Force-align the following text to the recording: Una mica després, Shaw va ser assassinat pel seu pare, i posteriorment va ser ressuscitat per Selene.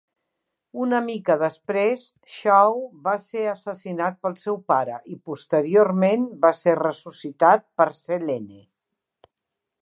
Una 0.83 0.99
mica 1.07 1.33
després, 1.41 2.05
Shaw 2.37 2.81
va 3.07 3.13
ser 3.25 3.43
assassinat 3.51 4.17
pel 4.25 4.37
seu 4.45 4.57
pare, 4.73 4.97
i 5.17 5.19
posteriorment 5.31 6.25
va 6.47 6.53
ser 6.63 6.75
ressuscitat 6.81 7.69
per 7.83 7.89
Selene. 8.01 8.61